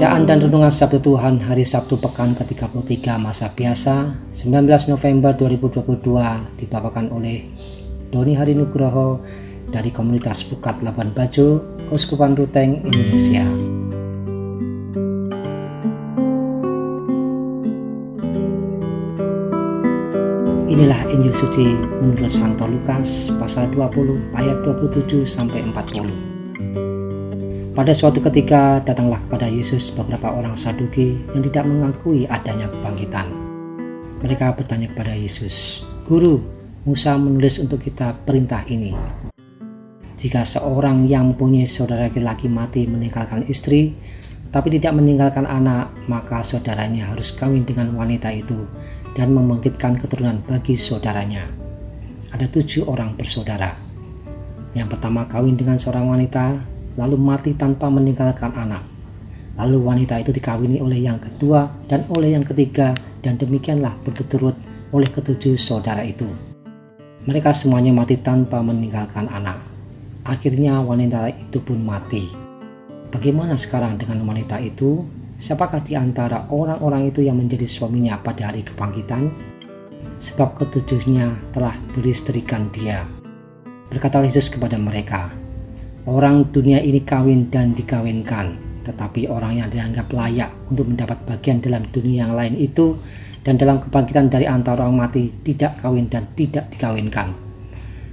[0.00, 7.12] Bacaan dan Renungan Sabtu Tuhan Hari Sabtu Pekan ke-33 Masa Biasa 19 November 2022 dibawakan
[7.12, 7.44] oleh
[8.08, 9.20] Doni Hari Nugroho
[9.68, 13.44] dari komunitas Bukat Labuan Bajo, Uskupan Ruteng, Indonesia.
[20.64, 26.29] Inilah Injil suci menurut Santo Lukas pasal 20 ayat 27 sampai 40.
[27.80, 33.24] Pada suatu ketika datanglah kepada Yesus beberapa orang Saduki yang tidak mengakui adanya kebangkitan.
[34.20, 36.44] Mereka bertanya kepada Yesus, "Guru,
[36.84, 38.92] Musa menulis untuk kita perintah ini.
[40.12, 43.96] Jika seorang yang mempunyai saudara laki-laki mati meninggalkan istri,
[44.52, 48.60] tapi tidak meninggalkan anak, maka saudaranya harus kawin dengan wanita itu
[49.16, 51.48] dan membangkitkan keturunan bagi saudaranya.
[52.28, 53.72] Ada tujuh orang bersaudara.
[54.76, 58.82] Yang pertama kawin dengan seorang wanita, lalu mati tanpa meninggalkan anak.
[59.60, 64.56] Lalu wanita itu dikawini oleh yang kedua dan oleh yang ketiga dan demikianlah berturut
[64.90, 66.26] oleh ketujuh saudara itu.
[67.28, 69.60] Mereka semuanya mati tanpa meninggalkan anak.
[70.24, 72.24] Akhirnya wanita itu pun mati.
[73.12, 75.04] Bagaimana sekarang dengan wanita itu?
[75.40, 79.32] Siapakah di antara orang-orang itu yang menjadi suaminya pada hari kebangkitan?
[80.20, 83.04] Sebab ketujuhnya telah beristrikan dia.
[83.88, 85.32] Berkata Yesus kepada mereka,
[86.10, 91.86] Orang dunia ini kawin dan dikawinkan, tetapi orang yang dianggap layak untuk mendapat bagian dalam
[91.86, 92.98] dunia yang lain itu
[93.46, 97.30] dan dalam kebangkitan dari antara orang mati tidak kawin dan tidak dikawinkan.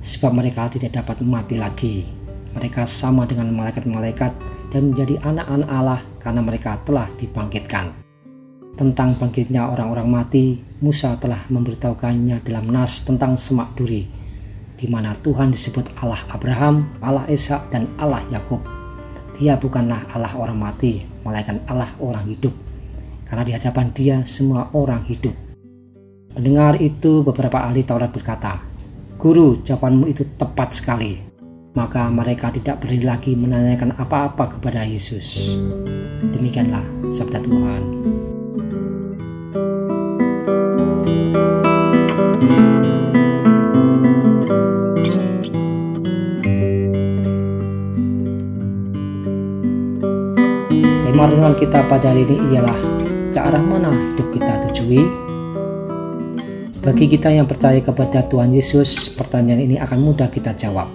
[0.00, 2.08] Sebab mereka tidak dapat mati lagi.
[2.56, 4.32] Mereka sama dengan malaikat-malaikat
[4.72, 7.92] dan menjadi anak-anak Allah karena mereka telah dibangkitkan.
[8.72, 14.21] Tentang bangkitnya orang-orang mati, Musa telah memberitahukannya dalam nas tentang semak duri,
[14.82, 18.58] di mana Tuhan disebut Allah Abraham, Allah Ishak dan Allah Yakub.
[19.38, 22.50] Dia bukanlah Allah orang mati, melainkan Allah orang hidup,
[23.22, 25.38] karena di hadapan dia semua orang hidup.
[26.34, 28.58] Mendengar itu beberapa ahli Taurat berkata,
[29.22, 31.32] Guru, jawabanmu itu tepat sekali
[31.72, 35.56] maka mereka tidak berani lagi menanyakan apa-apa kepada Yesus.
[36.36, 37.82] Demikianlah sabda Tuhan.
[51.22, 52.78] Tema renungan kita pada hari ini ialah
[53.30, 55.06] ke arah mana hidup kita tujui?
[56.82, 60.90] Bagi kita yang percaya kepada Tuhan Yesus, pertanyaan ini akan mudah kita jawab.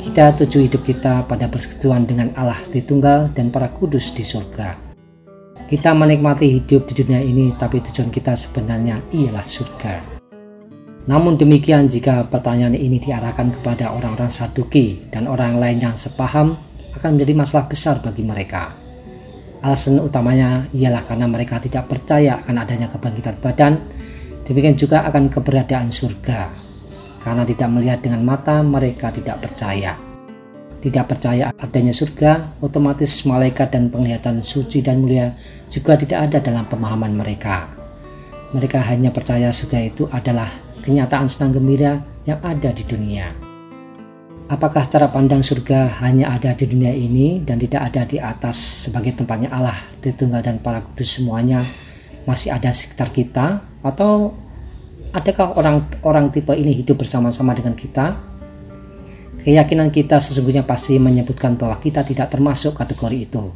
[0.00, 4.96] Kita tuju hidup kita pada persekutuan dengan Allah di tunggal dan para kudus di surga.
[5.68, 9.94] Kita menikmati hidup di dunia ini, tapi tujuan kita sebenarnya ialah surga.
[11.12, 16.56] Namun demikian jika pertanyaan ini diarahkan kepada orang-orang saduki dan orang lain yang sepaham,
[16.96, 18.81] akan menjadi masalah besar bagi mereka.
[19.62, 23.78] Alasan utamanya ialah karena mereka tidak percaya akan adanya kebangkitan badan,
[24.42, 26.50] demikian juga akan keberadaan surga
[27.22, 29.94] karena tidak melihat dengan mata mereka tidak percaya.
[30.82, 35.30] Tidak percaya adanya surga, otomatis malaikat dan penglihatan suci dan mulia
[35.70, 37.70] juga tidak ada dalam pemahaman mereka.
[38.50, 40.50] Mereka hanya percaya surga itu adalah
[40.82, 43.51] kenyataan senang gembira yang ada di dunia.
[44.52, 49.16] Apakah cara pandang surga hanya ada di dunia ini dan tidak ada di atas sebagai
[49.16, 51.64] tempatnya Allah, Tritunggal dan para kudus semuanya
[52.28, 54.36] masih ada sekitar kita atau
[55.12, 58.16] Adakah orang-orang tipe ini hidup bersama-sama dengan kita?
[59.44, 63.52] Keyakinan kita sesungguhnya pasti menyebutkan bahwa kita tidak termasuk kategori itu.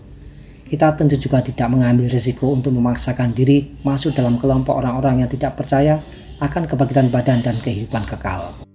[0.68, 5.56] Kita tentu juga tidak mengambil risiko untuk memaksakan diri masuk dalam kelompok orang-orang yang tidak
[5.56, 5.96] percaya
[6.44, 8.65] akan kebangkitan badan dan kehidupan kekal.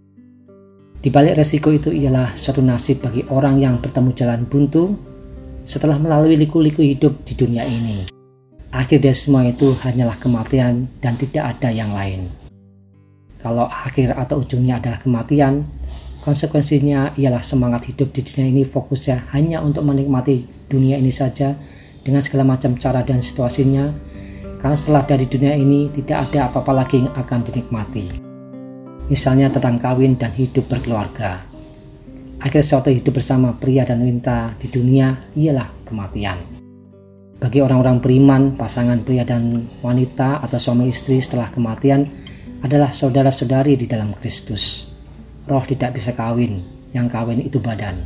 [1.01, 4.93] Di balik risiko itu ialah suatu nasib bagi orang yang bertemu jalan buntu
[5.65, 8.05] setelah melalui liku-liku hidup di dunia ini.
[8.69, 12.29] Akhir dari semua itu hanyalah kematian dan tidak ada yang lain.
[13.41, 15.65] Kalau akhir atau ujungnya adalah kematian,
[16.21, 21.57] konsekuensinya ialah semangat hidup di dunia ini fokusnya hanya untuk menikmati dunia ini saja
[22.05, 23.89] dengan segala macam cara dan situasinya,
[24.61, 28.30] karena setelah dari dunia ini tidak ada apa-apa lagi yang akan dinikmati.
[29.11, 31.43] Misalnya tentang kawin dan hidup berkeluarga.
[32.39, 36.39] Akhir suatu hidup bersama pria dan wanita di dunia ialah kematian.
[37.35, 42.07] Bagi orang-orang beriman, pasangan pria dan wanita atau suami istri setelah kematian
[42.63, 44.87] adalah saudara-saudari di dalam Kristus.
[45.43, 46.63] Roh tidak bisa kawin,
[46.95, 47.99] yang kawin itu badan.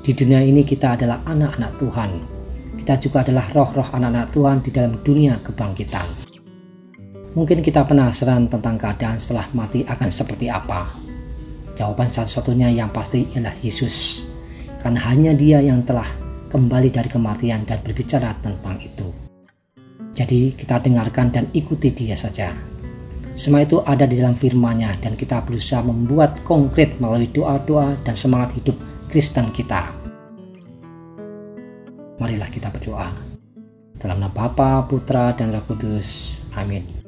[0.00, 2.10] Di dunia ini kita adalah anak-anak Tuhan.
[2.80, 6.25] Kita juga adalah roh-roh anak-anak Tuhan di dalam dunia kebangkitan.
[7.36, 10.88] Mungkin kita penasaran tentang keadaan setelah mati akan seperti apa.
[11.76, 14.24] Jawaban satu-satunya yang pasti ialah Yesus.
[14.80, 16.08] Karena hanya dia yang telah
[16.48, 19.12] kembali dari kematian dan berbicara tentang itu.
[20.16, 22.56] Jadi kita dengarkan dan ikuti dia saja.
[23.36, 28.56] Semua itu ada di dalam firman-Nya dan kita berusaha membuat konkret melalui doa-doa dan semangat
[28.56, 28.80] hidup
[29.12, 29.92] Kristen kita.
[32.16, 33.12] Marilah kita berdoa.
[34.00, 36.40] Dalam nama Bapa, Putra, dan Roh Kudus.
[36.56, 37.05] Amin.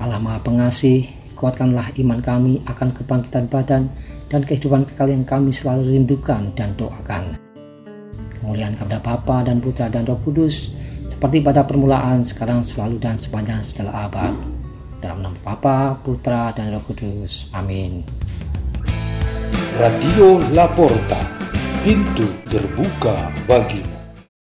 [0.00, 3.92] Allah Maha Pengasih, Kuatkanlah iman kami akan kebangkitan badan
[4.32, 7.36] dan kehidupan kekal yang kami selalu rindukan dan doakan.
[8.40, 10.72] Kemuliaan kepada Bapa dan Putra dan Roh Kudus,
[11.04, 14.32] seperti pada permulaan, sekarang, selalu, dan sepanjang segala abad.
[14.96, 17.52] Dalam nama Bapa, Putra, dan Roh Kudus.
[17.52, 18.00] Amin.
[19.76, 21.20] Radio Laporta,
[21.84, 23.95] pintu terbuka bagimu.